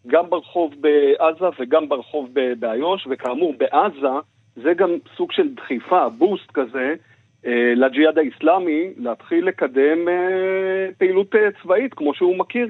גם 0.07 0.29
ברחוב 0.29 0.73
בעזה 0.81 1.45
וגם 1.59 1.89
ברחוב 1.89 2.29
באיו"ש, 2.59 3.07
וכאמור 3.09 3.53
בעזה 3.57 4.07
זה 4.55 4.73
גם 4.73 4.89
סוג 5.17 5.31
של 5.31 5.53
דחיפה, 5.53 6.09
בוסט 6.09 6.51
כזה, 6.53 6.95
לג'יהאד 7.75 8.17
האיסלאמי 8.17 8.89
להתחיל 8.98 9.46
לקדם 9.46 10.08
אה, 10.08 10.89
פעילות 10.98 11.36
אה, 11.36 11.50
צבאית 11.63 11.93
כמו 11.93 12.13
שהוא 12.13 12.38
מכיר. 12.38 12.67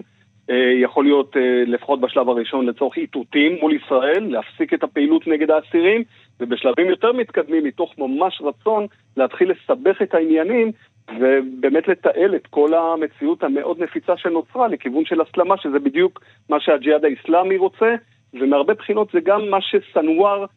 יכול 0.81 1.05
להיות 1.05 1.35
לפחות 1.67 2.01
בשלב 2.01 2.29
הראשון 2.29 2.65
לצורך 2.65 2.97
איתותים 2.97 3.57
מול 3.61 3.73
ישראל, 3.75 4.23
להפסיק 4.23 4.73
את 4.73 4.83
הפעילות 4.83 5.27
נגד 5.27 5.51
האסירים, 5.51 6.03
ובשלבים 6.39 6.89
יותר 6.89 7.11
מתקדמים, 7.11 7.63
מתוך 7.63 7.93
ממש 7.97 8.41
רצון 8.41 8.85
להתחיל 9.17 9.51
לסבך 9.51 10.01
את 10.01 10.13
העניינים 10.13 10.71
ובאמת 11.19 11.87
לתעל 11.87 12.35
את 12.35 12.47
כל 12.47 12.73
המציאות 12.73 13.43
המאוד 13.43 13.83
נפיצה 13.83 14.17
שנוצרה 14.17 14.67
לכיוון 14.67 15.05
של 15.05 15.21
הסלמה, 15.21 15.57
שזה 15.57 15.79
בדיוק 15.79 16.21
מה 16.49 16.59
שהג'יהאד 16.59 17.05
האיסלאמי 17.05 17.57
רוצה, 17.57 17.95
ומהרבה 18.33 18.73
בחינות 18.73 19.09
זה 19.13 19.19
גם 19.19 19.49
מה 19.49 19.57
שסנוואר 19.61 20.41
אה, 20.41 20.47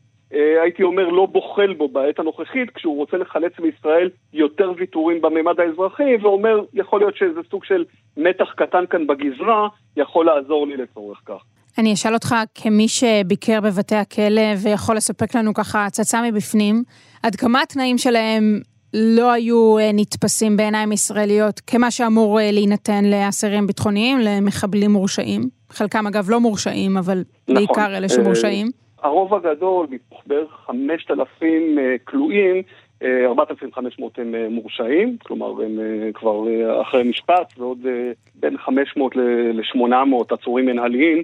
הייתי 0.62 0.82
אומר, 0.82 1.08
לא 1.08 1.26
בוחל 1.26 1.72
בו 1.72 1.88
בעת 1.88 2.18
הנוכחית, 2.18 2.70
כשהוא 2.70 2.96
רוצה 2.96 3.16
לחלץ 3.16 3.52
מישראל 3.58 4.10
יותר 4.32 4.72
ויתורים 4.76 5.20
בממד 5.20 5.60
האזרחי, 5.60 6.16
ואומר, 6.22 6.60
יכול 6.74 7.00
להיות 7.00 7.16
שזה 7.16 7.40
סוג 7.50 7.64
של 7.64 7.84
מתח 8.16 8.52
קטן 8.56 8.84
כאן 8.90 9.06
בגזרה, 9.06 9.68
יכול 9.96 10.26
לעזור 10.26 10.66
לי 10.66 10.76
לצורך 10.76 11.20
כך. 11.26 11.42
אני 11.78 11.92
אשאל 11.92 12.14
אותך, 12.14 12.34
כמי 12.54 12.88
שביקר 12.88 13.60
בבתי 13.60 13.94
הכלא 13.94 14.42
ויכול 14.62 14.96
לספק 14.96 15.34
לנו 15.36 15.54
ככה 15.54 15.86
הצצה 15.86 16.22
מבפנים, 16.22 16.82
עד 17.22 17.36
כמה 17.36 17.62
התנאים 17.62 17.98
שלהם 17.98 18.60
לא 18.94 19.32
היו 19.32 19.78
אה, 19.78 19.90
נתפסים 19.94 20.56
בעיניים 20.56 20.92
ישראליות 20.92 21.60
כמה 21.60 21.90
שאמור 21.90 22.40
אה, 22.40 22.50
להינתן 22.52 23.04
לאסירים 23.04 23.66
ביטחוניים, 23.66 24.18
למחבלים 24.18 24.90
מורשעים? 24.90 25.42
חלקם 25.70 26.06
אגב 26.06 26.30
לא 26.30 26.40
מורשעים, 26.40 26.96
אבל 26.96 27.24
נכון. 27.48 27.54
בעיקר 27.54 27.96
אלה 27.96 28.08
שמורשעים. 28.08 28.81
הרוב 29.02 29.34
הגדול, 29.34 29.86
מתוך 29.90 30.22
בערך 30.26 30.50
5,000 30.66 31.78
אה, 31.78 31.96
כלואים, 32.04 32.62
4,500 33.02 34.18
אה, 34.18 34.24
הם 34.24 34.34
אה, 34.34 34.48
מורשעים, 34.50 35.16
כלומר 35.22 35.62
הם 35.62 35.78
כבר 36.14 36.44
אחרי 36.82 37.02
משפט, 37.02 37.52
ועוד 37.58 37.86
בין 38.34 38.58
500 38.58 39.16
ל-800 39.16 40.34
עצורים 40.34 40.66
מנהליים. 40.66 41.22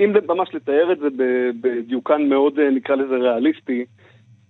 אם 0.00 0.12
ממש 0.28 0.48
לתאר 0.54 0.92
את 0.92 0.98
זה 0.98 1.08
בדיוקן 1.60 2.28
מאוד, 2.28 2.60
נקרא 2.60 2.96
לזה 2.96 3.14
ריאליסטי, 3.14 3.84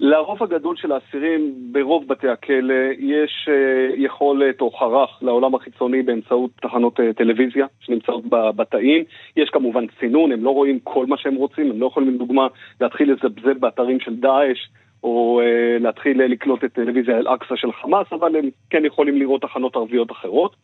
לרוב 0.00 0.42
הגדול 0.42 0.76
של 0.76 0.92
האסירים 0.92 1.54
ברוב 1.72 2.08
בתי 2.08 2.28
הכלא 2.28 2.74
יש 2.98 3.48
uh, 3.48 3.94
יכולת 3.96 4.60
או 4.60 4.70
חרך 4.70 5.22
לעולם 5.22 5.54
החיצוני 5.54 6.02
באמצעות 6.02 6.50
תחנות 6.62 7.00
uh, 7.00 7.02
טלוויזיה 7.16 7.66
שנמצאות 7.80 8.24
בתאים. 8.30 9.04
יש 9.36 9.50
כמובן 9.50 9.84
צינון, 10.00 10.32
הם 10.32 10.44
לא 10.44 10.50
רואים 10.50 10.78
כל 10.84 11.06
מה 11.06 11.16
שהם 11.16 11.34
רוצים, 11.34 11.70
הם 11.70 11.80
לא 11.80 11.86
יכולים 11.86 12.14
לדוגמה 12.14 12.46
להתחיל 12.80 13.12
לזבזב 13.12 13.58
באתרים 13.58 14.00
של 14.00 14.16
דאעש 14.16 14.58
או 15.02 15.40
uh, 15.40 15.82
להתחיל 15.82 16.22
לקלוט 16.22 16.64
את 16.64 16.72
טלוויזיה 16.72 17.18
אל-אקצא 17.18 17.56
של 17.56 17.72
חמאס, 17.72 18.06
אבל 18.12 18.36
הם 18.36 18.48
כן 18.70 18.84
יכולים 18.84 19.18
לראות 19.18 19.42
תחנות 19.42 19.76
ערביות 19.76 20.12
אחרות. 20.12 20.56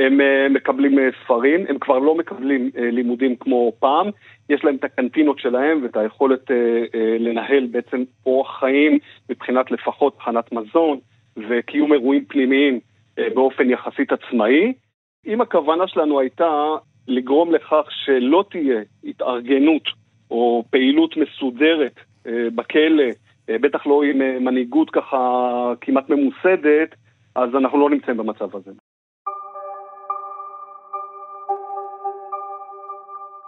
הם 0.00 0.20
uh, 0.20 0.48
מקבלים 0.48 0.98
uh, 0.98 1.02
ספרים, 1.24 1.64
הם 1.68 1.78
כבר 1.78 1.98
לא 1.98 2.14
מקבלים 2.14 2.70
uh, 2.74 2.78
לימודים 2.80 3.36
כמו 3.36 3.72
פעם, 3.78 4.10
יש 4.48 4.64
להם 4.64 4.76
את 4.76 4.84
הקנטינות 4.84 5.38
שלהם 5.38 5.82
ואת 5.82 5.96
היכולת 5.96 6.50
לנהל 7.18 7.66
בעצם 7.66 8.04
אורח 8.26 8.60
חיים 8.60 8.98
מבחינת 9.30 9.70
לפחות 9.70 10.16
תחנת 10.16 10.52
מזון 10.52 10.98
וקיום 11.36 11.92
אירועים 11.92 12.24
פנימיים 12.24 12.80
באופן 13.16 13.70
יחסית 13.70 14.12
עצמאי. 14.12 14.72
אם 15.26 15.40
הכוונה 15.40 15.88
שלנו 15.88 16.20
הייתה 16.20 16.74
לגרום 17.08 17.52
לכך 17.52 17.86
שלא 17.90 18.44
תהיה 18.50 18.80
התארגנות 19.04 19.82
או 20.30 20.64
פעילות 20.70 21.16
מסודרת 21.16 21.94
בכלא, 22.26 23.04
בטח 23.48 23.86
לא 23.86 24.02
עם 24.02 24.44
מנהיגות 24.44 24.90
ככה 24.90 25.72
כמעט 25.80 26.10
ממוסדת, 26.10 26.94
אז 27.34 27.54
אנחנו 27.54 27.80
לא 27.80 27.90
נמצאים 27.90 28.16
במצב 28.16 28.56
הזה. 28.56 28.70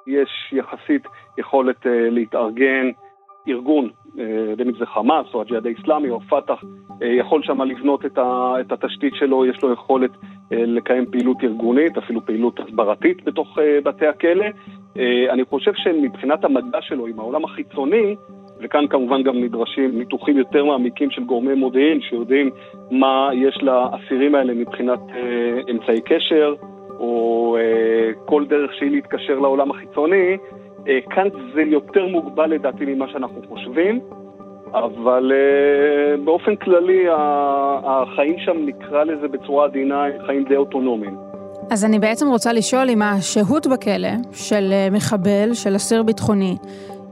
יש 0.07 0.53
יחסית 0.53 1.03
יכולת 1.39 1.87
uh, 1.87 1.89
להתארגן. 1.89 2.91
ארגון, 3.49 3.89
אה, 4.19 4.55
בין 4.57 4.69
אם 4.69 4.75
זה 4.79 4.87
חמאס 4.87 5.27
או 5.35 5.41
הג'יהאד 5.41 5.67
האיסלאמי 5.67 6.11
או 6.11 6.21
פת"ח, 6.21 6.63
uh, 6.63 7.05
יכול 7.05 7.43
שם 7.43 7.63
לבנות 7.63 8.07
את, 8.07 8.19
ה, 8.19 8.55
את 8.61 8.73
התשתית 8.73 9.15
שלו, 9.15 9.47
יש 9.47 9.63
לו 9.63 9.73
יכולת 9.73 10.11
uh, 10.11 10.17
לקיים 10.51 11.07
פעילות 11.11 11.37
ארגונית, 11.45 11.99
אפילו 11.99 12.27
פעילות 12.27 12.61
הסברתית 12.61 13.25
בתוך 13.25 13.59
בתי 13.85 14.07
הכלא. 14.07 14.47
אני 15.31 15.45
חושב 15.45 15.73
שמבחינת 15.75 16.45
המדע 16.45 16.79
שלו 16.81 17.07
עם 17.07 17.21
העולם 17.21 17.45
החיצוני, 17.45 18.17
וכאן 18.61 18.87
כמובן 18.89 19.23
גם 19.23 19.45
נדרשים 19.45 19.99
ניתוחים 19.99 20.39
יותר 20.39 20.65
מעמיקים 20.65 21.11
של 21.11 21.25
גורמי 21.25 21.55
מודיעין 21.55 22.01
שיודעים 22.01 22.51
מה 22.91 23.31
יש 23.35 23.59
לאסירים 23.63 24.35
האלה 24.35 24.55
מבחינת 24.55 25.01
אמצעי 25.71 26.01
קשר, 26.01 26.55
או 27.03 27.57
אה, 27.61 28.13
כל 28.25 28.45
דרך 28.47 28.75
שהיא 28.75 28.91
להתקשר 28.91 29.39
לעולם 29.39 29.71
החיצוני, 29.71 30.37
אה, 30.89 30.99
כאן 31.11 31.29
זה 31.55 31.63
יותר 31.63 32.07
מוגבל 32.07 32.47
לדעתי 32.47 32.85
ממה 32.85 33.09
שאנחנו 33.09 33.41
חושבים, 33.49 34.01
אבל 34.75 35.33
אה, 35.35 36.17
באופן 36.25 36.57
כללי 36.57 37.05
החיים 37.85 38.39
שם, 38.39 38.57
נקרא 38.67 39.05
לזה 39.05 39.29
בצורה 39.29 39.65
עדינה, 39.65 40.05
הם 40.05 40.13
חיים 40.27 40.45
די 40.45 40.57
אוטונומיים. 40.57 41.17
אז 41.71 41.85
אני 41.85 41.99
בעצם 41.99 42.29
רוצה 42.29 42.53
לשאול 42.53 42.91
אם 42.91 43.03
השהות 43.03 43.67
בכלא 43.67 44.09
של 44.33 44.73
אה, 44.73 44.89
מחבל, 44.91 45.55
של 45.55 45.77
אסיר 45.77 46.03
ביטחוני, 46.03 46.57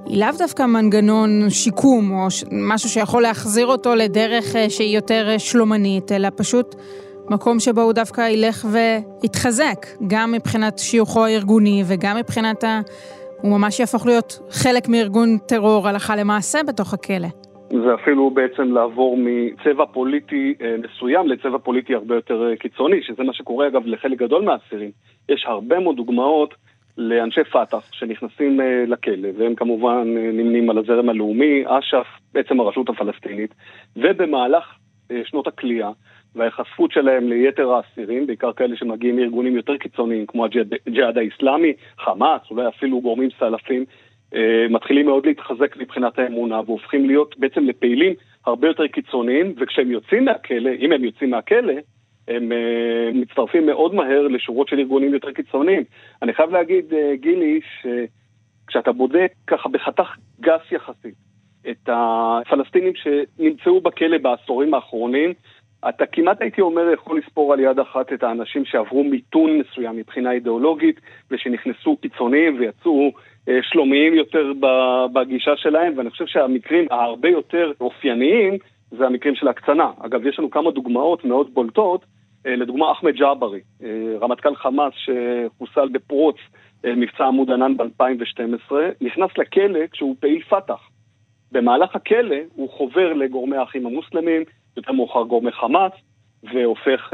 היא 0.06 0.20
לאו 0.20 0.28
דווקא 0.38 0.62
מנגנון 0.62 1.50
שיקום 1.50 2.11
או. 2.12 2.26
משהו 2.52 2.88
שיכול 2.88 3.23
להחזיר 3.23 3.66
אותו 3.66 3.94
לדרך 3.94 4.56
אה, 4.56 4.70
שהיא 4.70 4.97
יותר 4.97 5.28
אה, 5.28 5.38
שלומנית, 5.38 6.12
אלא 6.12 6.28
פשוט 6.37 6.75
מקום 7.30 7.58
שבו 7.58 7.80
הוא 7.80 7.92
דווקא 7.92 8.20
ילך 8.28 8.66
ויתחזק, 8.72 9.87
גם 10.06 10.32
מבחינת 10.32 10.78
שיוכו 10.78 11.25
הארגוני 11.25 11.82
וגם 11.88 12.16
מבחינת 12.16 12.64
ה... 12.64 12.80
הוא 13.42 13.58
ממש 13.58 13.80
יהפוך 13.80 14.06
להיות 14.06 14.38
חלק 14.50 14.88
מארגון 14.88 15.28
טרור 15.49 15.88
הלכה 15.88 16.16
למעשה 16.16 16.58
בתוך 16.68 16.94
הכלא. 16.94 17.28
זה 17.68 17.94
אפילו 17.94 18.30
בעצם 18.30 18.72
לעבור 18.72 19.16
מצבע 19.18 19.84
פוליטי 19.92 20.54
אה, 20.62 20.75
מסוים 20.78 21.28
לצבע 21.28 21.58
פוליטי 21.58 21.94
הרבה 21.94 22.14
יותר 22.14 22.49
אה, 22.50 22.56
קיצוני, 22.56 23.02
שזה 23.02 23.22
מה 23.22 23.32
שקורה 23.32 23.66
אגב 23.66 23.87
לחלק 23.87 24.18
גדול 24.18 24.44
מהאסירים. 24.44 24.90
יש 25.28 25.44
הרבה 25.46 25.80
מאוד 25.80 25.96
דוגמאות 25.96 26.54
לאנשי 26.99 27.44
פת"ח 27.44 27.88
שנכנסים 27.92 28.60
אה, 28.60 28.84
לכלא, 28.87 29.28
והם 29.38 29.54
כמובן 29.54 30.04
נמנים 30.14 30.70
על 30.70 30.78
הזרם 30.78 31.08
הלאומי, 31.08 31.62
אש"ף, 31.66 32.06
בעצם 32.34 32.60
הרשות 32.60 32.88
הפלסטינית, 32.88 33.54
ובמהלך 33.96 34.64
שנות 35.25 35.46
הכליאה 35.46 35.90
וההיחשפות 36.34 36.92
שלהם 36.92 37.28
ליתר 37.28 37.72
האסירים, 37.72 38.26
בעיקר 38.26 38.52
כאלה 38.52 38.76
שמגיעים 38.76 39.16
מארגונים 39.16 39.56
יותר 39.56 39.76
קיצוניים 39.76 40.26
כמו 40.26 40.44
הג'יהאד 40.44 41.18
האיסלאמי, 41.18 41.72
חמאס, 41.99 42.40
אולי 42.50 42.68
אפילו 42.68 43.00
גורמים 43.00 43.28
סלפים, 43.38 43.84
אה, 44.34 44.66
מתחילים 44.70 45.06
מאוד 45.06 45.26
להתחזק 45.26 45.76
מבחינת 45.76 46.18
האמונה 46.18 46.60
והופכים 46.66 47.06
להיות 47.06 47.38
בעצם 47.38 47.64
לפעילים 47.64 48.14
הרבה 48.46 48.68
יותר 48.68 48.87
קיצוניים, 48.87 49.54
וכשהם 49.56 49.90
יוצאים 49.90 50.25
מהכלא, 50.25 50.70
אם 50.80 50.92
הם 50.92 51.04
יוצאים 51.04 51.30
מהכלא, 51.30 51.75
הם 52.28 52.52
uh, 52.52 53.16
מצטרפים 53.16 53.66
מאוד 53.66 53.94
מהר 53.94 54.28
לשורות 54.28 54.68
של 54.68 54.78
ארגונים 54.78 55.14
יותר 55.14 55.32
קיצוניים. 55.32 55.84
אני 56.22 56.32
חייב 56.32 56.50
להגיד, 56.50 56.92
uh, 56.92 56.96
גילי, 57.14 57.60
שכשאתה 57.80 58.92
בודק 58.92 59.32
ככה 59.46 59.68
בחתך 59.68 60.16
גס 60.40 60.72
יחסית 60.72 61.14
את 61.70 61.88
הפלסטינים 61.92 62.92
שנמצאו 62.94 63.80
בכלא 63.80 64.18
בעשורים 64.18 64.75
האחרונים, 64.75 65.32
אתה 65.88 66.06
כמעט 66.06 66.42
הייתי 66.42 66.60
אומר 66.60 66.90
יכול 66.92 67.18
לספור 67.18 67.52
על 67.52 67.60
יד 67.60 67.78
אחת 67.78 68.12
את 68.12 68.22
האנשים 68.22 68.64
שעברו 68.64 69.04
מיתון 69.04 69.58
מסוים 69.58 69.96
מבחינה 69.96 70.32
אידיאולוגית 70.32 71.00
ושנכנסו 71.30 71.96
קיצוניים 71.96 72.56
ויצאו 72.60 73.12
אה, 73.49 73.58
שלומיים 73.62 74.14
יותר 74.14 74.52
בגישה 75.12 75.56
שלהם, 75.56 75.92
ואני 75.96 76.10
חושב 76.10 76.26
שהמקרים 76.26 76.87
ההרבה 76.90 77.28
יותר 77.28 77.72
אופייניים 77.80 78.58
זה 78.90 79.06
המקרים 79.06 79.34
של 79.34 79.49
הקצנה. 79.49 79.90
אגב, 80.00 80.26
יש 80.26 80.38
לנו 80.38 80.50
כמה 80.50 80.70
דוגמאות 80.70 81.25
מאוד 81.25 81.54
בולטות, 81.54 82.04
אה, 82.46 82.56
לדוגמה 82.56 82.92
אחמד 82.92 83.14
ג'אברי, 83.14 83.60
אה, 83.82 83.88
רמטכ"ל 84.20 84.54
חמאס 84.54 84.92
שחוסל 84.96 85.88
בפרוץ 85.92 86.37
מבצע 86.84 87.25
עמוד 87.25 87.50
ענן 87.50 87.76
ב-2012, 87.76 88.72
נכנס 89.00 89.30
לכלא 89.38 89.87
כשהוא 89.92 90.16
פעיל 90.20 90.42
פת"ח. 90.42 90.89
במהלך 91.52 91.97
הכלא 91.97 92.37
הוא 92.54 92.71
חובר 92.71 93.12
לגורמי 93.12 93.57
האחים 93.57 93.87
המוסלמים, 93.87 94.42
יותר 94.76 94.92
מאוחר 94.92 95.23
גורמי 95.23 95.52
חמאס, 95.52 95.92
והופך 96.42 97.12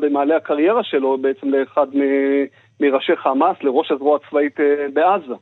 במעלה 0.00 0.36
הקריירה 0.36 0.84
שלו 0.84 1.18
בעצם 1.18 1.50
לאחד 1.50 1.86
מראשי 2.80 3.16
חמאס, 3.16 3.56
לראש 3.62 3.92
הזרוע 3.92 4.16
הצבאית 4.16 4.56
בעזה. 4.92 5.34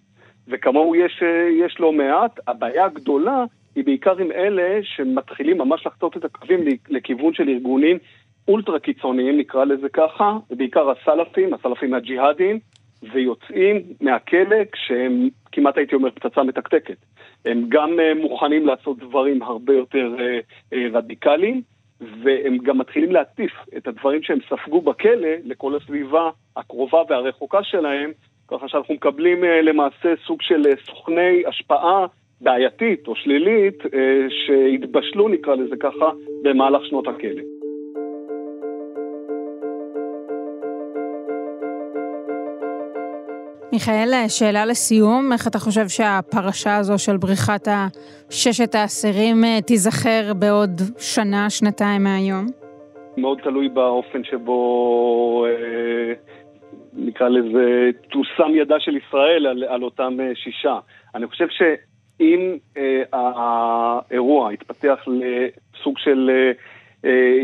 וכמוהו 0.49 0.95
יש, 0.95 1.23
אה, 1.23 1.49
יש 1.67 1.81
לא 1.81 1.93
מעט. 1.93 2.41
הבעיה 2.49 2.85
הגדולה 2.85 3.45
היא 3.75 3.85
בעיקר 3.85 4.19
עם 4.19 4.33
אלה 4.33 4.81
שמתחילים 4.83 5.59
ממש 5.59 5.87
לחצות 5.87 6.17
את 6.17 6.25
הקווים 6.25 6.61
לכיוון 6.89 7.35
של 7.35 7.49
ארגונים 7.49 7.99
אולטרה 8.49 8.79
קיצוניים, 8.79 9.39
נקרא 9.39 9.65
לזה 9.65 9.89
ככה, 9.89 10.37
ובעיקר 10.51 10.91
הסלפים, 10.91 11.55
הסלפים 11.55 11.95
הג'יהאדים, 11.95 12.59
ויוצאים 13.03 13.83
מהכלא 14.01 14.57
כשהם 14.73 15.29
כמעט 15.53 15.79
הייתי 15.79 15.95
אומר 15.95 16.11
פצצה 16.11 16.43
מתקתקת. 16.43 16.97
הם 17.45 17.65
גם 17.69 18.01
אה, 18.01 18.15
מוכנים 18.15 18.67
לעשות 18.67 18.99
דברים 18.99 19.43
הרבה 19.43 19.73
יותר 19.73 20.17
אה, 20.21 20.89
רדיקליים, 20.93 21.63
והם 22.01 22.59
גם 22.59 22.79
מתחילים 22.79 23.13
להטיף 23.13 23.53
את 23.77 23.89
הדברים 23.89 24.23
שהם 24.23 24.39
ספגו 24.49 24.81
בכלא 24.81 25.29
לכל 25.45 25.77
הסביבה 25.77 26.31
הקרובה 26.57 27.03
והרחוקה 27.09 27.63
שלהם, 27.63 28.11
ככה 28.49 28.69
שאנחנו 28.69 28.95
מקבלים 28.95 29.45
אה, 29.45 29.63
למעשה 29.63 30.15
סוג 30.27 30.43
של 30.43 30.67
אה, 30.67 30.73
סוכני 30.87 31.43
השפעה 31.47 32.07
בעייתית 32.41 33.09
או 33.09 33.17
שלילית 33.17 33.83
אה, 33.95 34.27
שהתבשלו, 34.29 35.29
נקרא 35.29 35.55
לזה 35.55 35.77
ככה, 35.81 36.11
במהלך 36.43 36.87
שנות 36.87 37.09
הכלא. 37.09 37.58
מיכאל, 43.79 44.29
שאלה 44.29 44.67
לסיום, 44.67 45.33
איך 45.33 45.49
אתה 45.49 45.59
חושב 45.59 45.89
שהפרשה 45.89 46.77
הזו 46.77 46.99
של 46.99 47.17
בריחת 47.17 47.69
ששת 48.31 48.75
האסירים 48.75 49.45
תיזכר 49.67 50.35
בעוד 50.35 50.81
שנה, 50.99 51.51
שנתיים 51.51 52.03
מהיום? 52.03 52.47
מאוד 53.17 53.39
תלוי 53.43 53.69
באופן 53.69 54.25
שבו 54.25 55.47
אה, 55.47 56.13
נקרא 56.93 57.29
לזה, 57.29 57.91
תושם 58.11 58.55
ידה 58.55 58.81
של 58.81 58.97
ישראל 58.97 59.47
על, 59.47 59.65
על 59.65 59.83
אותם 59.83 60.17
אה, 60.21 60.31
שישה. 60.35 60.79
אני 61.15 61.27
חושב 61.27 61.47
שאם 61.51 62.57
אה, 62.77 63.03
האירוע 63.13 64.53
יתפתח 64.53 64.99
לסוג 65.07 65.99
של 65.99 66.31
אה, 66.31 66.35
אה, 66.35 66.53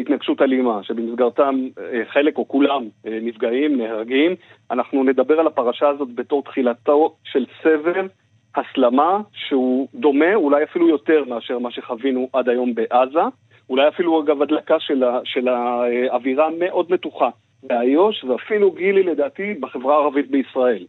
התנגשות 0.00 0.42
אלימה, 0.42 0.82
שבמסגרתם 0.82 1.68
אה, 1.78 2.02
חלק 2.08 2.38
או 2.38 2.48
כולם 2.48 2.88
אה, 3.06 3.18
נפגעים, 3.22 3.78
נהרגים, 3.78 4.34
אנחנו 4.70 5.04
נדבר 5.04 5.40
על 5.40 5.46
הפרשה 5.46 5.88
הזאת 5.88 6.08
בתור 6.14 6.42
תחילתו 6.42 7.14
של 7.24 7.46
סבב 7.62 8.06
הסלמה 8.56 9.20
שהוא 9.32 9.88
דומה, 9.94 10.34
אולי 10.34 10.64
אפילו 10.64 10.88
יותר 10.88 11.24
מאשר 11.24 11.58
מה 11.58 11.70
שחווינו 11.70 12.28
עד 12.32 12.48
היום 12.48 12.74
בעזה. 12.74 13.20
אולי 13.70 13.88
אפילו 13.88 14.22
אגב 14.22 14.42
הדלקה 14.42 14.76
של 15.24 15.48
האווירה 15.48 16.48
מאוד 16.58 16.86
מתוחה 16.90 17.28
באיו"ש, 17.62 18.24
ואפילו 18.24 18.70
גילי 18.70 19.02
לדעתי 19.02 19.54
בחברה 19.54 19.94
הערבית 19.94 20.30
בישראל. 20.30 20.84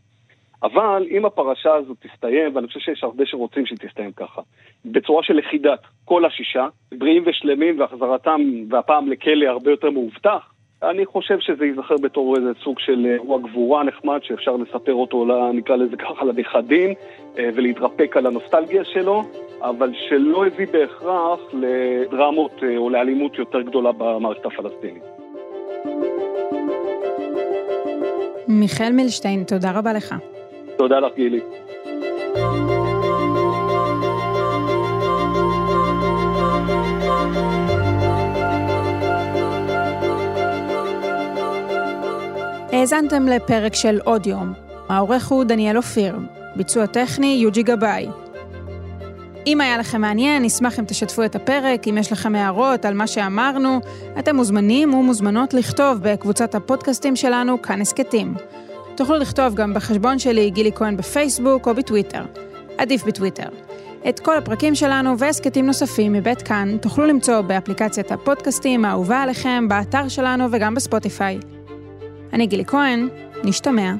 אבל 0.65 1.08
אם 1.12 1.25
הפרשה 1.25 1.73
הזאת 1.73 1.97
תסתיים, 1.99 2.56
ואני 2.56 2.67
חושב 2.67 2.80
שיש 2.80 3.04
הרבה 3.04 3.25
שרוצים 3.25 3.65
שהיא 3.65 3.78
תסתיים 3.78 4.12
ככה, 4.12 4.41
בצורה 4.86 5.23
של 5.23 5.34
לכידת 5.34 5.80
כל 6.06 6.25
השישה, 6.25 6.67
בריאים 6.97 7.23
ושלמים 7.25 7.80
והחזרתם, 7.80 8.41
והפעם 8.69 9.12
לכלא 9.12 9.45
הרבה 9.45 9.71
יותר 9.71 9.89
מאובטח, 9.89 10.51
אני 10.84 11.06
חושב 11.06 11.39
שזה 11.39 11.65
ייזכר 11.65 11.95
בתור 12.01 12.36
איזה 12.36 12.51
סוג 12.63 12.80
של 12.80 13.06
אירוע 13.06 13.39
גבורה 13.39 13.84
נחמד 13.84 14.19
שאפשר 14.23 14.56
לספר 14.56 14.93
אותו, 14.93 15.25
נקרא 15.54 15.75
לזה 15.75 15.97
ככה, 15.97 16.25
לנכדים 16.25 16.93
אה, 17.39 17.49
ולהתרפק 17.56 18.17
על 18.17 18.25
הנוסטלגיה 18.25 18.84
שלו, 18.84 19.23
אבל 19.62 19.91
שלא 20.10 20.45
הביא 20.45 20.67
בהכרח 20.71 21.39
לדרמות 21.54 22.63
אה, 22.63 22.78
או 22.78 22.89
לאלימות 22.89 23.38
יותר 23.38 23.62
גדולה 23.62 23.91
במערכת 23.91 24.45
הפלסטינית. 24.45 25.04
מיכאל 28.47 28.91
מילשטיין, 28.91 29.43
תודה 29.43 29.71
רבה 29.71 29.93
לך. 29.93 30.15
תודה 30.78 31.00
לך, 31.00 31.14
גילי. 31.16 31.40
האזנתם 42.74 43.28
לפרק 43.28 43.76
של 43.76 44.00
עוד 44.04 44.28
יום. 44.28 44.54
העורך 44.90 45.28
הוא 45.28 45.44
דניאל 45.44 45.78
אופיר. 45.78 46.16
ביצוע 46.56 46.86
טכני 46.86 47.40
יוג'י 47.42 47.64
גבאי. 47.64 48.08
אם 49.48 49.62
היה 49.62 49.78
לכם 49.78 50.02
מעניין, 50.02 50.44
נשמח 50.44 50.80
אם 50.80 50.86
תשתפו 50.86 51.24
את 51.24 51.36
הפרק, 51.36 51.88
אם 51.88 51.98
יש 51.98 52.12
לכם 52.12 52.36
הערות 52.36 52.86
על 52.86 52.94
מה 52.94 53.08
שאמרנו, 53.08 53.80
אתם 54.20 54.36
מוזמנים 54.36 54.94
ומוזמנות 54.94 55.54
לכתוב 55.54 55.98
בקבוצת 56.02 56.56
הפודקאסטים 56.56 57.16
שלנו, 57.16 57.62
כאן 57.62 57.82
הסכתים. 57.82 58.34
תוכלו 58.96 59.18
לכתוב 59.18 59.56
גם 59.56 59.74
בחשבון 59.74 60.20
שלי, 60.20 60.50
גילי 60.50 60.72
כהן 60.76 60.98
בפייסבוק 60.98 61.68
או 61.68 61.76
בטוויטר. 61.76 62.24
עדיף 62.78 63.04
בטוויטר. 63.04 63.50
את 64.10 64.20
כל 64.20 64.38
הפרקים 64.38 64.76
שלנו 64.76 65.20
והסכתים 65.20 65.66
נוספים 65.66 66.14
מבית 66.14 66.42
כאן 66.42 66.78
תוכלו 66.82 67.06
למצוא 67.06 67.42
באפליקציית 67.42 68.12
הפודקאסטים 68.12 68.86
האהובה 68.86 69.22
עליכם, 69.22 69.68
באתר 69.68 70.08
שלנו 70.08 70.46
וגם 70.52 70.76
בספוטיפיי. 70.76 71.40
אני 72.34 72.48
גילי 72.48 72.66
כהן, 72.66 73.10
נשתמע. 73.44 73.94